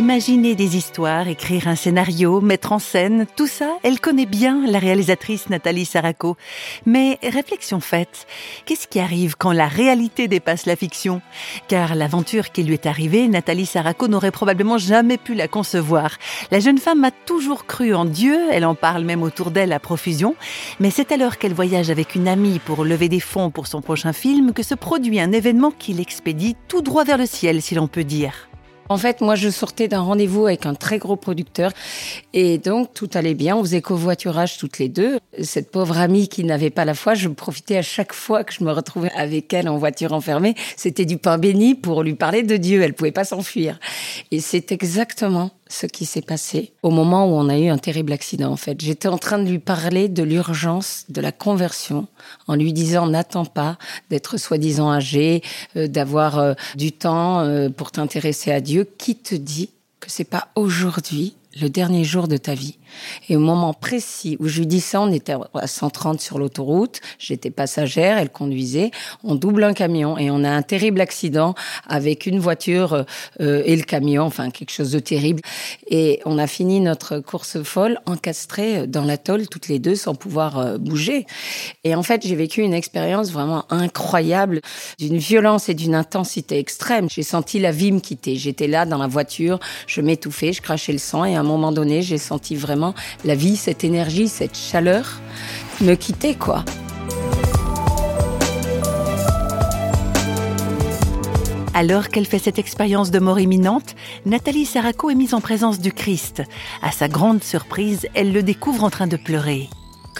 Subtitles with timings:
[0.00, 4.78] Imaginer des histoires, écrire un scénario, mettre en scène, tout ça, elle connaît bien la
[4.78, 6.38] réalisatrice Nathalie Saraco.
[6.86, 8.26] Mais réflexion faite,
[8.64, 11.20] qu'est-ce qui arrive quand la réalité dépasse la fiction?
[11.68, 16.16] Car l'aventure qui lui est arrivée, Nathalie Saraco n'aurait probablement jamais pu la concevoir.
[16.50, 19.80] La jeune femme a toujours cru en Dieu, elle en parle même autour d'elle à
[19.80, 20.34] profusion,
[20.80, 24.14] mais c'est alors qu'elle voyage avec une amie pour lever des fonds pour son prochain
[24.14, 27.86] film que se produit un événement qui l'expédie tout droit vers le ciel, si l'on
[27.86, 28.49] peut dire.
[28.88, 31.72] En fait, moi, je sortais d'un rendez-vous avec un très gros producteur
[32.32, 33.56] et donc tout allait bien.
[33.56, 35.18] On faisait covoiturage toutes les deux.
[35.40, 38.64] Cette pauvre amie qui n'avait pas la foi, je profitais à chaque fois que je
[38.64, 40.56] me retrouvais avec elle en voiture enfermée.
[40.76, 42.82] C'était du pain béni pour lui parler de Dieu.
[42.82, 43.78] Elle pouvait pas s'enfuir.
[44.32, 48.12] Et c'est exactement ce qui s'est passé au moment où on a eu un terrible
[48.12, 48.80] accident en fait.
[48.80, 52.08] J'étais en train de lui parler de l'urgence de la conversion
[52.48, 53.78] en lui disant n'attends pas
[54.10, 55.42] d'être soi-disant âgé,
[55.76, 58.86] euh, d'avoir euh, du temps euh, pour t'intéresser à Dieu.
[58.98, 62.76] Qui te dit que c'est pas aujourd'hui le dernier jour de ta vie.
[63.28, 68.18] Et au moment précis où je lui on était à 130 sur l'autoroute, j'étais passagère,
[68.18, 68.90] elle conduisait,
[69.22, 71.54] on double un camion et on a un terrible accident
[71.88, 73.04] avec une voiture
[73.40, 75.42] euh, et le camion, enfin quelque chose de terrible.
[75.88, 80.58] Et on a fini notre course folle encastrée dans l'atoll toutes les deux sans pouvoir
[80.58, 81.26] euh, bouger.
[81.84, 84.60] Et en fait, j'ai vécu une expérience vraiment incroyable,
[84.98, 87.08] d'une violence et d'une intensité extrême.
[87.10, 88.36] J'ai senti la vie me quitter.
[88.36, 91.72] J'étais là dans la voiture, je m'étouffais, je crachais le sang et à un moment
[91.72, 92.79] donné, j'ai senti vraiment
[93.24, 95.20] la vie, cette énergie, cette chaleur
[95.80, 96.64] me quitter, quoi.
[101.72, 103.94] Alors qu'elle fait cette expérience de mort imminente,
[104.26, 106.42] Nathalie Saraco est mise en présence du Christ.
[106.82, 109.68] À sa grande surprise, elle le découvre en train de pleurer.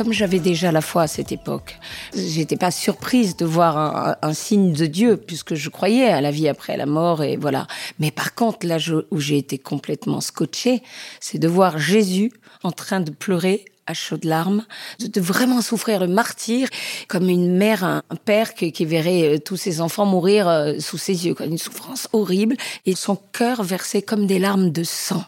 [0.00, 1.78] Comme j'avais déjà la foi à cette époque,
[2.16, 6.48] j'étais pas surprise de voir un, signe de Dieu puisque je croyais à la vie
[6.48, 7.66] après la mort et voilà.
[7.98, 8.78] Mais par contre, là
[9.10, 10.82] où j'ai été complètement scotchée,
[11.20, 14.64] c'est de voir Jésus en train de pleurer à chaudes larmes,
[15.00, 16.68] de, vraiment souffrir le martyr,
[17.06, 20.96] comme une mère, un, père qui, qui, verrait euh, tous ses enfants mourir euh, sous
[20.96, 22.56] ses yeux, une souffrance horrible,
[22.86, 25.24] et son cœur versait comme des larmes de sang.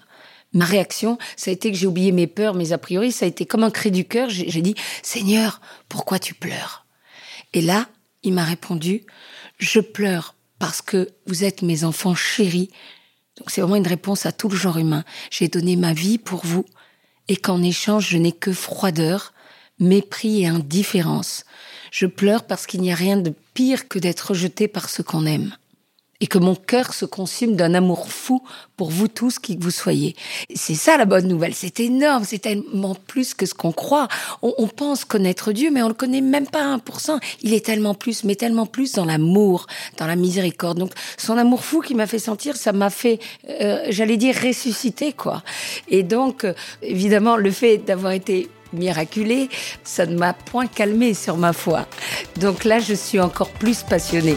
[0.52, 3.28] Ma réaction, ça a été que j'ai oublié mes peurs, mes a priori, ça a
[3.28, 4.28] été comme un cri du cœur.
[4.28, 6.86] J'ai dit, Seigneur, pourquoi tu pleures?
[7.54, 7.88] Et là,
[8.22, 9.04] il m'a répondu,
[9.58, 12.70] je pleure parce que vous êtes mes enfants chéris.
[13.38, 15.04] Donc c'est vraiment une réponse à tout le genre humain.
[15.30, 16.66] J'ai donné ma vie pour vous
[17.28, 19.32] et qu'en échange, je n'ai que froideur,
[19.78, 21.44] mépris et indifférence.
[21.90, 25.26] Je pleure parce qu'il n'y a rien de pire que d'être rejeté par ce qu'on
[25.26, 25.56] aime
[26.22, 28.42] et que mon cœur se consume d'un amour fou
[28.76, 30.14] pour vous tous qui que vous soyez.
[30.54, 31.52] C'est ça la bonne nouvelle.
[31.52, 32.22] C'est énorme.
[32.24, 34.06] C'est tellement plus que ce qu'on croit.
[34.40, 37.18] On, pense connaître Dieu, mais on le connaît même pas pour cent.
[37.42, 39.66] Il est tellement plus, mais tellement plus dans l'amour,
[39.98, 40.78] dans la miséricorde.
[40.78, 43.18] Donc, son amour fou qui m'a fait sentir, ça m'a fait,
[43.50, 45.42] euh, j'allais dire, ressusciter, quoi.
[45.88, 49.48] Et donc, euh, évidemment, le fait d'avoir été miraculé,
[49.82, 51.88] ça ne m'a point calmé sur ma foi.
[52.36, 54.36] Donc là, je suis encore plus passionnée.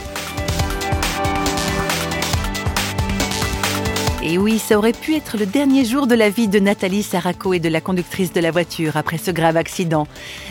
[4.28, 7.54] Et oui, ça aurait pu être le dernier jour de la vie de Nathalie Saraco
[7.54, 10.08] et de la conductrice de la voiture après ce grave accident.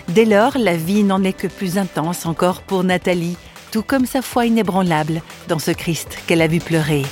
[0.06, 3.36] Dès lors, la vie n'en est que plus intense encore pour Nathalie,
[3.72, 7.02] tout comme sa foi inébranlable dans ce Christ qu'elle a vu pleurer.